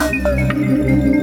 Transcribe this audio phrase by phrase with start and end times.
[0.00, 1.13] Thank you.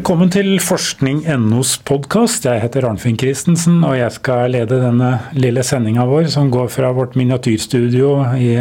[0.00, 2.46] Velkommen til Forskning.nos podkast.
[2.48, 6.88] Jeg heter Arnfinn Christensen, og jeg skal lede denne lille sendinga vår som går fra
[6.96, 8.54] vårt miniatyrstudio i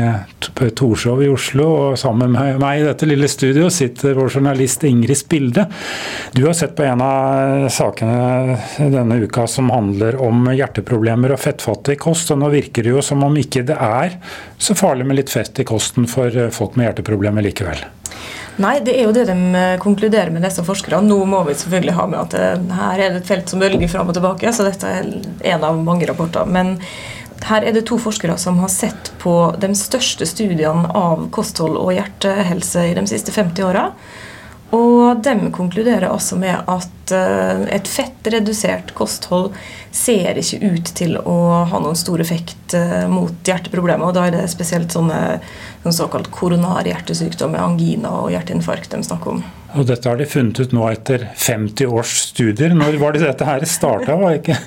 [0.76, 1.68] Torshov i Oslo.
[1.70, 5.64] Og sammen med meg i dette lille studio sitter vår journalist Ingrid Spilde.
[6.36, 8.58] Du har sett på en av sakene
[8.98, 12.34] denne uka som handler om hjerteproblemer og fettfattig kost.
[12.36, 14.20] Og nå virker det jo som om ikke det er
[14.60, 17.88] så farlig med litt fett i kosten for folk med hjerteproblemer likevel.
[18.60, 21.00] Nei, det er jo det de eh, konkluderer med, disse forskerne.
[21.08, 23.92] Nå må vi selvfølgelig ha med at eh, her er det et felt som bølger
[23.92, 25.08] fram og tilbake, så dette er
[25.54, 26.50] en av mange rapporter.
[26.50, 26.76] Men
[27.48, 31.94] her er det to forskere som har sett på de største studiene av kosthold og
[31.96, 33.86] hjertehelse i de siste 50 åra.
[34.76, 39.54] Og de konkluderer altså med at uh, et fettredusert kosthold
[39.96, 41.38] ser ikke ut til å
[41.72, 44.12] ha noen stor effekt uh, mot hjerteproblemer.
[44.12, 45.40] Og da er det spesielt sånne,
[45.86, 49.42] sånn såkalt koronarhjertesykdommer, angina og hjerteinfarkt de snakker om.
[49.78, 52.74] Og dette har de funnet ut nå etter 50 års studier.
[52.78, 54.18] Når var det dette her starta?
[54.22, 54.58] Var ikke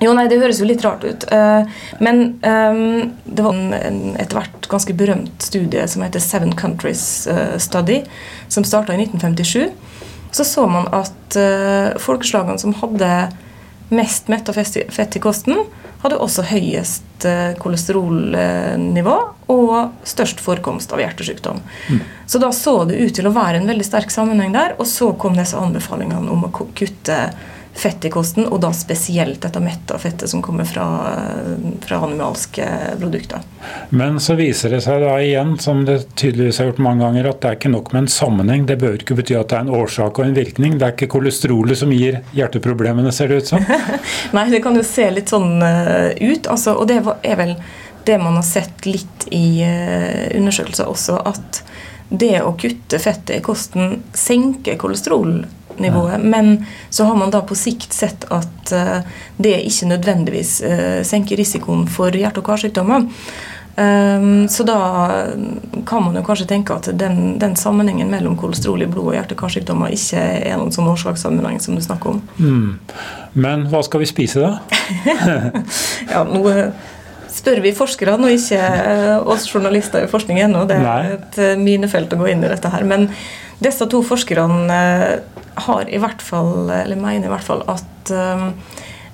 [0.00, 1.26] jo, nei, Det høres jo litt rart ut.
[1.32, 7.26] Eh, men um, det var en etter hvert ganske berømt studie som heter Seven Countries
[7.28, 8.00] eh, Study,
[8.48, 9.68] som starta i 1957.
[10.32, 13.10] Så så man at uh, folkeslagene som hadde
[13.90, 15.64] mest mett og fett i kosten,
[16.00, 19.16] hadde også høyest uh, kolesterolnivå
[19.52, 21.58] og størst forekomst av hjertesykdom.
[21.90, 22.02] Mm.
[22.30, 25.10] Så da så det ut til å være en veldig sterk sammenheng der, og så
[25.18, 27.18] kom disse anbefalingene om å kutte
[27.74, 30.84] fett i kosten, og da spesielt dette metta fettet som kommer fra,
[31.80, 32.66] fra, animalske
[32.98, 33.44] produkter.
[33.94, 37.40] Men så viser det seg da igjen, som det tydeligvis har gjort mange ganger, at
[37.40, 38.66] det er ikke nok med en sammenheng.
[38.68, 40.78] Det bør ikke bety at det er en årsak og en virkning.
[40.80, 43.70] Det er ikke kolesterolet som gir hjerteproblemene, ser det ut som.
[44.36, 46.50] Nei, det kan jo se litt sånn uh, ut.
[46.50, 47.54] Altså, og det er vel
[48.08, 51.62] det man har sett litt i uh, undersøkelser også, at
[52.10, 55.44] det å kutte fettet i kosten senker kolesterol
[55.78, 56.20] nivået.
[56.20, 58.98] Men så har man da på sikt sett at uh,
[59.36, 63.06] det ikke nødvendigvis uh, senker risikoen for hjerte- og karsykdommer.
[63.80, 64.76] Um, så da
[65.86, 69.36] kan man jo kanskje tenke at den, den sammenhengen mellom kolesterol i blod og hjerte-
[69.36, 72.20] og karsykdommer ikke er noen sånn årsakssammenheng som du snakker om.
[72.36, 72.74] Mm.
[73.32, 74.58] Men hva skal vi spise da?
[76.12, 76.42] ja, nå
[77.34, 78.60] spør vi forskerne og ikke
[79.30, 80.64] oss journalister i forskning ennå.
[80.68, 82.86] Det er et minefelt å gå inn i dette her.
[82.88, 83.08] Men
[83.62, 84.80] disse to forskerne
[85.66, 88.14] har i hvert fall, eller mener i hvert fall at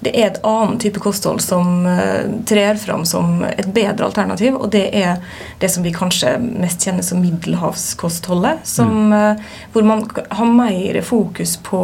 [0.04, 4.58] det er et annet type kosthold som uh, trer fram som et bedre alternativ.
[4.58, 5.22] Og det er
[5.60, 8.66] det som vi kanskje mest kjenner som middelhavskostholdet.
[8.68, 9.16] Som, mm.
[9.16, 11.82] uh, hvor man har mer fokus på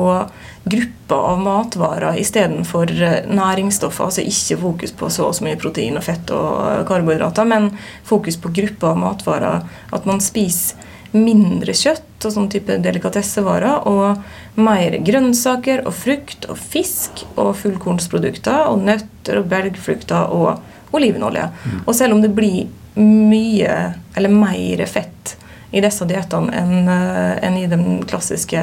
[0.62, 4.10] grupper av matvarer istedenfor uh, næringsstoffer.
[4.10, 7.72] Altså ikke fokus på så og så mye protein og fett og karbohydrater, men
[8.08, 9.68] fokus på grupper av matvarer.
[9.92, 16.60] At man spiser mindre kjøtt og sånn type delikatessevarer, og mer grønnsaker og frukt og
[16.60, 21.48] fisk og fullkornsprodukter og nøtter og belgfrukter og olivenolje.
[21.48, 21.82] Mm.
[21.86, 22.68] Og selv om det blir
[22.98, 23.76] mye,
[24.14, 25.36] eller mer fett
[25.72, 28.60] i disse diettene enn enn i de klassiske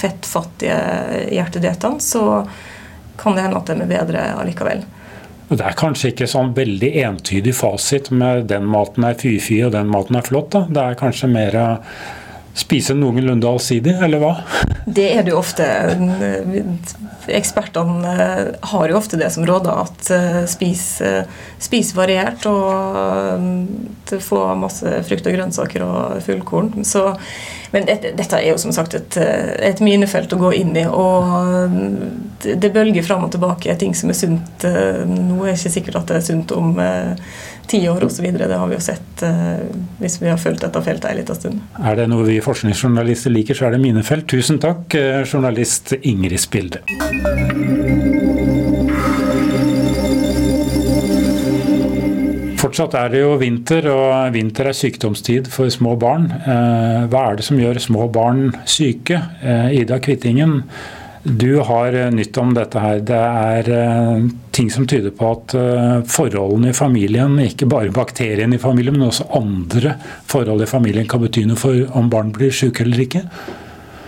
[0.00, 0.78] fettfattige
[1.34, 2.46] hjertediettene, så
[3.20, 4.84] kan det hende at de er bedre allikevel.
[5.52, 9.90] Det er kanskje ikke sånn veldig entydig fasit med den maten er fy-fy og den
[9.92, 10.52] maten er flott.
[10.54, 10.64] Da.
[10.68, 11.58] Det er kanskje mer
[12.54, 14.32] spise noenlunde allsidig, eller hva?
[14.84, 15.64] Det er det jo ofte.
[17.32, 18.42] Ekspertene eh,
[18.72, 21.24] har jo ofte det som råder, at eh, spis, eh,
[21.62, 26.84] spis variert og få masse frukt og grønnsaker og fullkorn.
[26.84, 27.08] Så
[27.72, 30.82] men dette, er jo som sagt et, et, minefelt å gå inn i.
[30.84, 31.72] Og
[32.44, 34.66] det bølger fram og tilbake ting som er sunt.
[35.08, 36.76] Nå er det ikke sikkert at det er sunt om
[37.72, 38.28] eh, ti år osv.
[38.38, 39.64] Det har vi jo sett eh,
[40.00, 41.60] hvis vi har fulgt dette feltet en liten stund.
[41.80, 44.28] Er det noe vi forskningsjournalister liker, så er det mine felt.
[44.30, 46.84] Tusen takk, eh, journalist Ingrid Spilde.
[52.62, 56.28] Fortsatt er det jo vinter, og vinter er sykdomstid for små barn.
[56.30, 59.18] Eh, hva er det som gjør små barn syke?
[59.42, 60.62] Eh, Ida Kvittingen,
[61.22, 63.02] du har eh, nytt om dette her.
[63.06, 65.54] Det er ting som tyder på at
[66.12, 69.94] forholdene i familien, ikke bare bakteriene i familien, men også andre
[70.28, 73.22] forhold i familien kan bety noe for om barn blir syke eller ikke?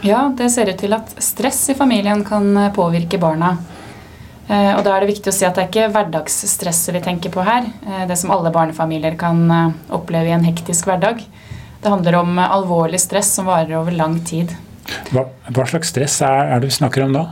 [0.05, 3.55] Ja, det ser ut til at stress i familien kan påvirke barna.
[4.45, 7.33] Eh, og da er det viktig å si at det er ikke hverdagsstresset vi tenker
[7.33, 7.65] på her.
[7.87, 11.23] Eh, det som alle barnefamilier kan eh, oppleve i en hektisk hverdag.
[11.81, 14.53] Det handler om alvorlig stress som varer over lang tid.
[15.15, 17.25] Hva, hva slags stress er, er, det vi snakker om da?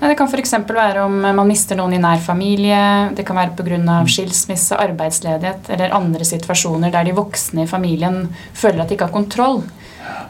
[0.00, 0.54] Det kan f.eks.
[0.68, 2.80] være om man mister noen i nær familie.
[3.16, 3.98] Det kan være pga.
[4.10, 8.24] skilsmisse, arbeidsledighet eller andre situasjoner der de voksne i familien
[8.54, 9.62] føler at de ikke har kontroll.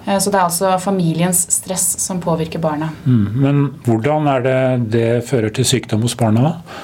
[0.07, 2.91] Eh, så det er altså familiens stress som påvirker barna.
[3.05, 4.61] Mm, men hvordan er det
[4.97, 6.51] det fører til sykdom hos barna?
[6.51, 6.83] da?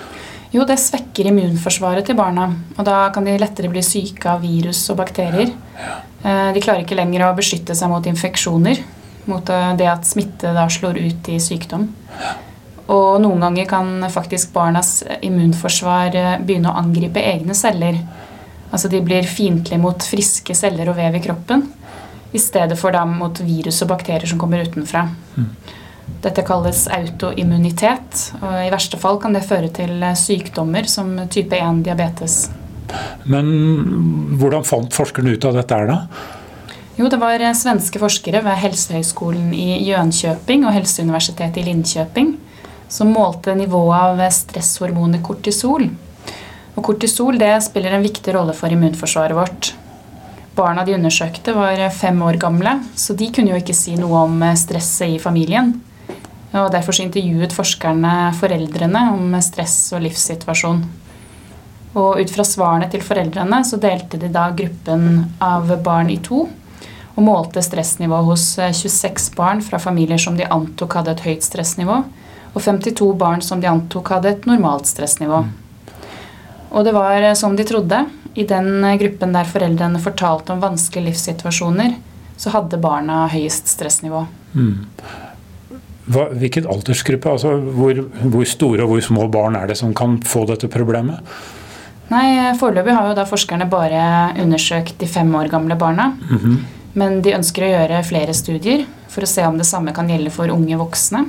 [0.52, 2.50] Jo, det svekker immunforsvaret til barna.
[2.76, 5.54] Og da kan de lettere bli syke av virus og bakterier.
[6.22, 8.82] Eh, de klarer ikke lenger å beskytte seg mot infeksjoner.
[9.30, 11.88] Mot eh, det at smitte da slår ut i sykdom.
[12.92, 18.00] Og noen ganger kan faktisk barnas immunforsvar eh, begynne å angripe egne celler.
[18.72, 21.68] Altså de blir fiendtlige mot friske celler og vev i kroppen.
[22.32, 25.04] I stedet for da mot virus og bakterier som kommer utenfra.
[25.36, 25.48] Mm.
[26.22, 31.58] Dette kalles autoimmunitet, og i verste fall kan det føre til eh, sykdommer som type
[31.58, 32.44] 1 diabetes.
[33.30, 33.48] Men
[34.40, 36.38] hvordan fant forskerne ut av dette her, da?
[36.96, 42.34] Jo, det var eh, svenske forskere ved Helsehøgskolen i Jönköping og Helseuniversitetet i Linköping
[42.92, 45.86] som målte nivået av stresshormonet kortisol.
[46.76, 49.72] Og kortisol spiller en viktig rolle for immunforsvaret vårt.
[50.52, 54.42] Barna de undersøkte, var fem år gamle, så de kunne jo ikke si noe om
[54.44, 55.72] eh, stresset i familien.
[56.52, 60.82] Og Derfor intervjuet forskerne foreldrene om stress og livssituasjon.
[61.96, 66.44] Og Ut fra svarene til foreldrene så delte de da gruppen av barn i to.
[67.12, 71.44] Og målte stressnivået hos 26 eh, barn fra familier som de antok hadde et høyt
[71.44, 71.98] stressnivå,
[72.52, 75.42] og 52 barn som de antok hadde et normalt stressnivå.
[76.72, 78.04] Og det var eh, som de trodde.
[78.34, 81.98] I den eh, gruppen der foreldrene fortalte om vanskelige livssituasjoner,
[82.40, 84.24] så hadde barna høyest stressnivå.
[84.56, 84.86] Mm.
[86.12, 87.30] Hva, hvilket aldersgruppe?
[87.30, 91.20] Altså, hvor, hvor, store og hvor små barn er det som kan få dette problemet?
[92.12, 94.02] Nei, Foreløpig har jo da forskerne bare
[94.42, 96.12] undersøkt de fem år gamle barna.
[96.28, 96.56] Mm -hmm.
[96.98, 100.32] Men de ønsker å gjøre flere studier for å se om det samme kan gjelde
[100.34, 101.24] for unge voksne.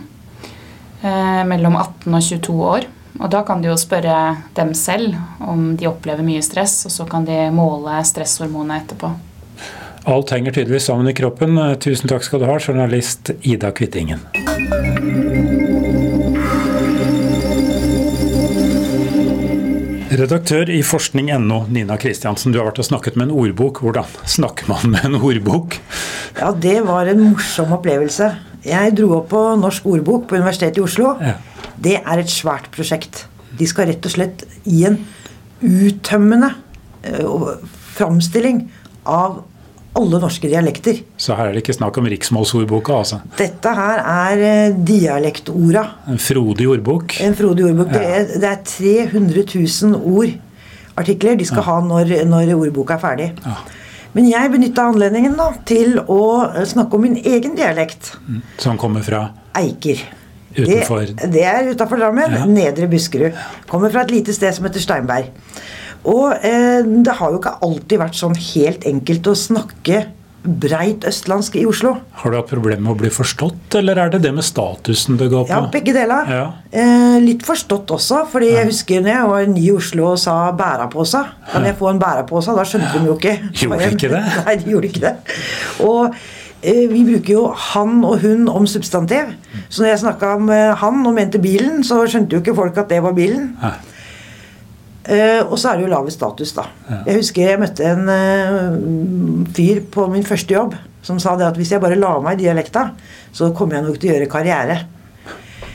[1.03, 2.87] Eh, mellom 18 og 22 år.
[3.19, 7.05] Og da kan de jo spørre dem selv om de opplever mye stress, og så
[7.09, 9.11] kan de måle stresshormonet etterpå.
[10.09, 11.59] Alt henger tydeligvis sammen i kroppen.
[11.83, 14.25] Tusen takk skal du ha, journalist Ida Kvittingen.
[20.13, 22.53] Redaktør i forskning.no, Nina Kristiansen.
[22.53, 23.79] Du har vært og snakket med en ordbok.
[23.81, 25.79] Hvordan snakker man med en ordbok?
[26.37, 28.27] Ja, Det var en morsom opplevelse.
[28.63, 31.15] Jeg dro opp på Norsk ordbok på Universitetet i Oslo.
[31.17, 31.33] Ja.
[31.81, 33.25] Det er et svært prosjekt.
[33.57, 34.99] De skal rett og slett gi en
[35.63, 36.51] uttømmende
[37.09, 37.49] uh,
[37.95, 38.67] framstilling
[39.09, 39.41] av
[39.97, 41.01] alle norske dialekter.
[41.21, 42.95] Så her er det ikke snakk om riksmålsordboka?
[43.03, 43.19] altså?
[43.37, 45.83] Dette her er eh, dialektorda.
[46.09, 47.19] En frodig ordbok?
[47.23, 47.93] En frodig ordbok.
[47.93, 47.99] Ja.
[47.99, 51.67] Det, er, det, er, 300 000 ordartikler de skal ja.
[51.69, 53.29] ha når, når, ordboka er ferdig.
[53.45, 53.59] Ja.
[54.13, 56.23] Men jeg benytta anledningen da, til å
[56.69, 58.13] snakke om min egen dialekt.
[58.27, 58.43] Mm.
[58.61, 59.27] Som kommer fra?
[59.57, 60.01] Eiker.
[60.53, 61.07] Utenfor?
[61.09, 62.35] Det, det er utafor Drammen.
[62.53, 63.37] Nedre Buskerud.
[63.69, 65.31] Kommer fra et lite sted som heter Steinberg.
[66.09, 70.03] Og eh, det har jo ikke alltid vært sånn helt enkelt å snakke
[70.43, 71.93] breit østlandsk i Oslo.
[72.19, 75.29] Har du hatt problemer med å bli forstått, eller er det det med statusen det
[75.31, 75.53] går på?
[75.53, 76.27] Ja, begge deler.
[76.27, 76.45] Ja.
[76.67, 78.59] Eh, litt forstått også, fordi ja.
[78.59, 81.23] jeg husker når jeg var ny i Oslo og sa 'bærapåsa'.
[81.53, 82.55] Kan jeg få en bærapåsa?
[82.57, 83.37] Da skjønte de jo ikke.
[83.61, 84.23] Gjorde de ikke det?
[84.47, 85.15] Nei, de gjorde ikke det.
[85.87, 86.03] Og
[86.59, 89.31] eh, vi bruker jo 'han' og 'hun' om substantiv.
[89.69, 92.89] Så når jeg snakka om 'han' og mente bilen, så skjønte jo ikke folk at
[92.89, 93.55] det var bilen.
[93.63, 93.71] Ja.
[95.03, 96.63] Uh, og så er det jo lavest status, da.
[96.87, 96.97] Ja.
[97.09, 101.57] Jeg husker jeg møtte en uh, fyr på min første jobb som sa det at
[101.59, 102.85] hvis jeg bare la meg i dialekta,
[103.35, 104.77] så kommer jeg nok til å gjøre karriere.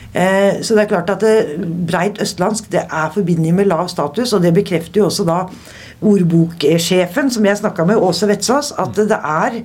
[0.09, 4.33] Uh, så det er klart at det, breit østlandsk det er forbindelig med lav status,
[4.33, 5.43] og det bekrefter jo også da
[5.99, 9.61] ordboksjefen som jeg snakka med, Åse Vetsaas, at det er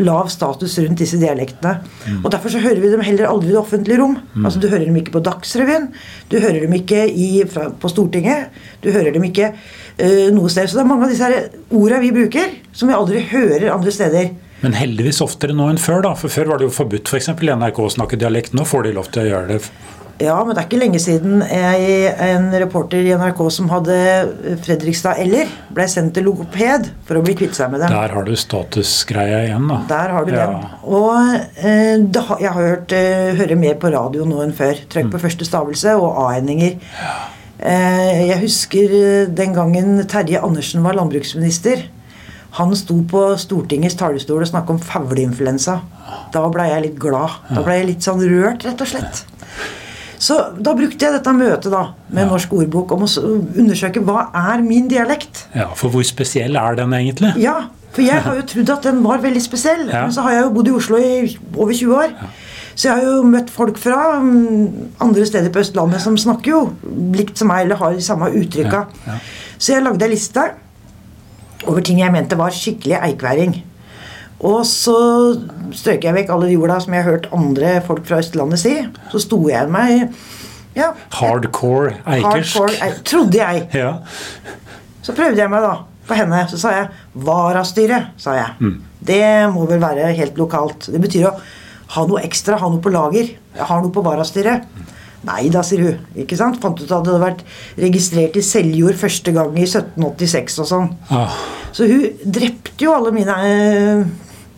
[0.00, 1.78] lav status rundt disse dialektene.
[2.06, 2.20] Mm.
[2.22, 4.16] Og Derfor så hører vi dem heller aldri i det offentlige rom.
[4.34, 4.46] Mm.
[4.46, 5.90] Altså Du hører dem ikke på Dagsrevyen,
[6.32, 10.70] du hører dem ikke i, fra, på Stortinget, du hører dem ikke uh, noe sted.
[10.70, 11.28] Så det er mange av disse
[11.76, 14.32] orda vi bruker, som vi aldri hører andre steder.
[14.62, 16.12] Men heldigvis oftere nå enn før, da.
[16.18, 17.32] For før var det jo forbudt f.eks.
[17.34, 18.54] For i NRK å snakke dialekt.
[18.54, 19.60] Nå får de lov til å gjøre det
[20.22, 23.96] ja, men det er ikke lenge siden jeg, en reporter i NRK som hadde
[24.62, 27.92] Fredrikstad eller ble sendt til logoped for å bli kvitt seg med dem.
[27.94, 29.80] Der har du statusgreia igjen, da.
[29.90, 30.46] Der har du ja.
[30.46, 30.70] den.
[30.86, 34.78] Og eh, det, jeg har hørt eh, høre mer på radio nå enn før.
[34.86, 35.24] Trøkk på mm.
[35.26, 36.78] første stavelse og a-endinger.
[37.62, 41.86] Eh, jeg husker eh, den gangen Terje Andersen var landbruksminister.
[42.58, 45.78] Han sto på Stortingets talerstol og snakket om fugleinfluensa.
[46.34, 47.38] Da ble jeg litt glad.
[47.48, 49.22] Da ble jeg litt sånn rørt, rett og slett.
[50.22, 52.28] Så da brukte jeg dette møtet da, med ja.
[52.30, 53.10] Norsk ordbok om å
[53.58, 55.46] undersøke hva er min dialekt.
[55.56, 57.32] Ja, For hvor spesiell er den egentlig?
[57.42, 57.56] Ja,
[57.92, 59.84] for jeg har jo trodd at den var veldig spesiell.
[59.90, 60.06] Ja.
[60.06, 61.12] Men så har jeg jo bodd i Oslo i
[61.56, 62.14] over 20 år.
[62.14, 62.30] Ja.
[62.72, 66.60] Så jeg har jo møtt folk fra mm, andre steder på Østlandet som snakker jo
[67.12, 68.86] likt som meg, eller har de samme uttrykka.
[69.58, 70.46] Så jeg lagde ei liste
[71.68, 73.58] over ting jeg mente var skikkelig eikværing.
[74.42, 74.96] Og så
[75.78, 78.72] strøk jeg vekk alle de orda som jeg har hørt andre folk fra Østlandet si.
[79.12, 80.16] Så sto jeg igjen meg
[80.74, 82.56] ja, Hardcore eikersk.
[82.56, 83.66] hardcore Trodde jeg.
[83.76, 83.90] Ja.
[85.04, 85.74] Så prøvde jeg meg da
[86.08, 86.40] på henne.
[86.50, 86.88] Så sa jeg
[87.26, 88.72] varastyre, sa jeg.
[89.04, 89.20] Det
[89.52, 90.88] må vel være helt lokalt.
[90.90, 91.34] Det betyr å
[91.92, 93.28] ha noe ekstra, ha noe på lager.
[93.52, 94.64] Jeg har noe på varastyret.
[95.28, 96.00] Nei da, sier hun.
[96.24, 96.56] Ikke sant?
[96.62, 97.44] Fant ut at det hadde vært
[97.78, 100.88] registrert i Seljord første gang i 1786 og sånn.
[101.14, 101.36] Ah,
[101.76, 104.06] Så hun drepte jo alle mine eh,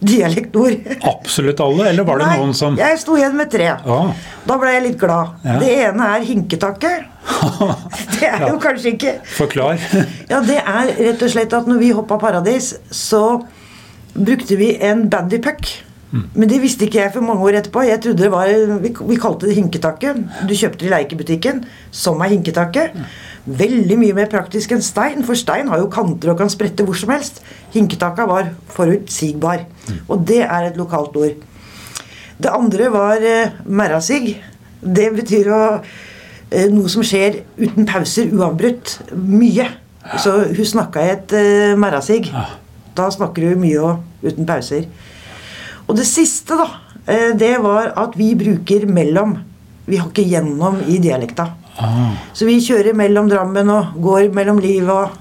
[0.01, 0.75] dialektord.
[1.03, 3.71] absolutt alle, eller var det Nei, noen som Jeg sto igjen med tre.
[3.85, 4.11] Ah.
[4.45, 5.39] Da ble jeg litt glad.
[5.45, 5.59] Ja.
[5.63, 6.93] Det ene er hinketakke.
[8.19, 9.81] Det er jo kanskje ikke Forklar.
[10.33, 13.41] Ja, det er rett og slett at når vi hoppa Paradis, så
[14.15, 15.67] brukte vi en bandypuck.
[16.15, 17.83] Men det visste ikke jeg for mange år etterpå.
[17.89, 18.47] Jeg trodde det var,
[18.85, 20.13] Vi, vi kalte det hinketakke.
[20.47, 22.85] Du kjøpte det i leikebutikken som er hinketakke.
[23.45, 26.97] Veldig mye mer praktisk enn stein, for stein har jo kanter og kan sprette hvor
[26.97, 27.43] som helst.
[27.75, 29.67] Hinketaka var forutsigbar.
[30.09, 31.37] Og det er et lokalt ord.
[32.41, 34.39] Det andre var eh, merrasig.
[34.81, 35.63] Det betyr å,
[36.51, 38.97] eh, noe som skjer uten pauser, uavbrutt.
[39.13, 39.69] Mye.
[40.21, 42.31] Så hun snakka i et eh, merrasig.
[42.97, 44.89] Da snakker hun mye og uten pauser.
[45.85, 46.67] Og det siste, da,
[47.07, 49.37] eh, det var at vi bruker mellom.
[49.85, 51.51] Vi har ikke gjennom i dialekta.
[51.81, 52.14] Ah.
[52.37, 55.21] Så vi kjører mellom Drammen og går mellom liv og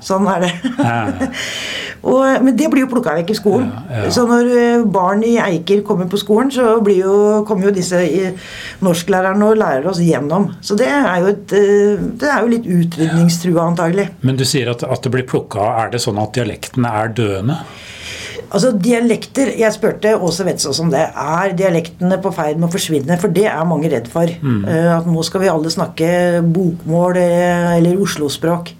[0.00, 0.50] Sånn er det.
[0.78, 1.28] Ja.
[2.10, 3.66] og, men det blir jo plukka vekk i skolen.
[3.90, 4.12] Ja, ja.
[4.14, 7.16] Så når eh, barn i Eiker kommer på skolen, så blir jo,
[7.48, 8.00] kommer jo disse
[8.84, 10.52] norsklærerne og lærer oss gjennom.
[10.64, 14.08] Så det er jo, et, eh, det er jo litt utrydningstrua, antagelig.
[14.24, 17.60] Men du sier at, at det blir plukka Er det sånn at dialektene er døende?
[18.50, 21.04] Altså dialekter, Jeg spurte Åse Vetsaas om det.
[21.14, 23.18] Er dialektene på ferd med å forsvinne?
[23.22, 24.26] For det er mange redd for.
[24.26, 24.64] Mm.
[24.98, 28.74] at nå skal vi alle snakke bokmål eh, eller oslospråk.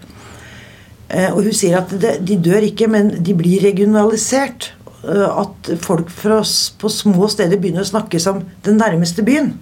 [1.10, 4.72] Eh, og hun sier at de dør ikke, men de blir regionalisert.
[5.00, 6.40] Eh, at folk fra,
[6.78, 9.54] på små steder begynner å snakke som den nærmeste byen.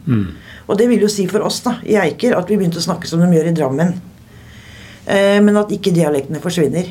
[0.68, 3.08] Og det vil jo si for oss da, i Eiker at vi begynte å snakke
[3.08, 3.94] som de gjør i Drammen.
[5.08, 6.90] Eh, men at ikke dialektene forsvinner.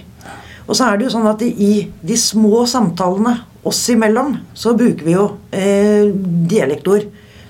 [0.67, 5.07] Og så er det jo sånn at i de små samtalene oss imellom, så bruker
[5.07, 6.11] vi jo eh,
[6.47, 7.07] dialektord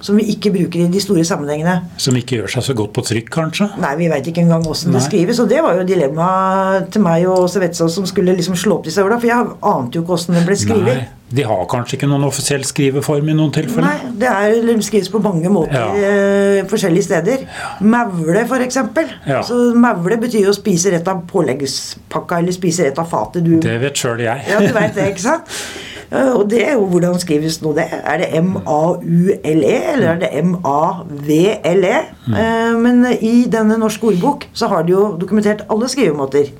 [0.08, 1.76] som vi ikke bruker i de store sammenhengene.
[2.00, 3.68] Som ikke gjør seg så godt på trykk, kanskje?
[3.84, 5.42] Nei, vi veit ikke engang åssen det skrives.
[5.44, 9.04] Og det var jo dilemmaet til meg og Åse som skulle liksom slå opp disse
[9.04, 9.20] orda.
[9.20, 11.02] For jeg ante jo ikke åssen det ble skrevet.
[11.04, 11.14] Nei.
[11.28, 13.84] De har kanskje ikke noen offisiell skriveform i noen tilfeller?
[13.84, 15.90] Nei, det er, de skrives på mange måter Ja.
[15.92, 17.44] eh, forskjellige steder.
[17.84, 19.12] Maule, for eksempel.
[19.28, 19.42] Ja.
[19.44, 23.44] Så maule betyr jo å spise rett av påleggspakka, eller spise rett av fatet.
[23.44, 24.48] Du Det vet sjøl jeg.
[24.48, 25.52] Ja, du vet det, ikke sant?
[26.12, 27.84] Og det er jo hvordan skrives nå det?
[27.92, 31.98] Er det M-A-U-L-E, eller er det M-A-V-L-E?
[32.32, 36.54] Eh, Men i denne norske ordbok så har de jo dokumentert alle skrivemåter.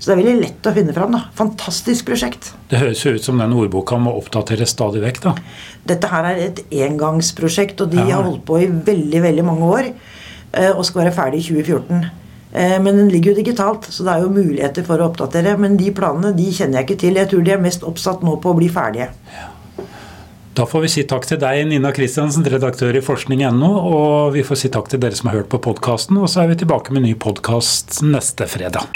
[0.00, 1.12] Så det er veldig lett å finne fram.
[1.16, 1.22] da.
[1.36, 2.52] Fantastisk prosjekt.
[2.68, 5.34] Det høres jo ut som den ordboka må oppdateres stadig vekk, da.
[5.86, 8.16] Dette her er et engangsprosjekt, og de Ja.
[8.16, 9.92] har holdt på i veldig veldig mange år.
[10.52, 12.10] eh, Og skal være ferdig i 2014.
[12.52, 15.56] Eh, Men den ligger jo digitalt, så det er jo muligheter for å oppdatere.
[15.58, 17.14] Men de planene de kjenner jeg ikke til.
[17.20, 19.10] Jeg tror de er mest oppsatt nå på å bli ferdige.
[20.54, 23.70] Da får vi si takk til deg, Nina Kristiansen, redaktør i forskning.no.
[23.70, 26.18] Og vi får si takk til dere som har hørt på podkasten.
[26.18, 28.90] Og så er vi tilbake med ny podkast neste fredag.